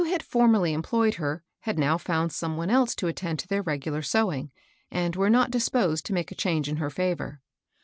had 0.05 0.23
for 0.23 0.47
merly 0.47 0.73
employed 0.73 1.13
her 1.21 1.43
had 1.59 1.77
now 1.77 1.95
found 1.95 2.31
some 2.31 2.57
one 2.57 2.71
else 2.71 2.95
to 2.95 3.05
attend 3.05 3.37
to 3.37 3.47
their 3.47 3.61
regular 3.61 4.01
sewing, 4.01 4.51
and 4.89 5.15
were 5.15 5.29
not 5.29 5.51
disposed 5.51 6.07
to 6.07 6.13
make 6.13 6.31
a 6.31 6.35
change 6.35 6.67
in 6.67 6.77
her 6.77 6.89
favor. 6.89 7.39